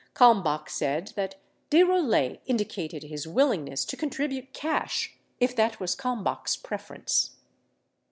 Kalmbach 0.15 0.67
said 0.67 1.13
that 1.15 1.35
De 1.69 1.83
Roulet 1.83 2.41
indicated 2.47 3.03
his 3.03 3.27
willingness 3.27 3.85
to 3.85 3.95
con 3.95 4.09
tribute 4.09 4.51
cash 4.51 5.13
if 5.39 5.55
that 5.55 5.79
was 5.79 5.93
Kalmbach's 5.95 6.57
preference. 6.57 7.35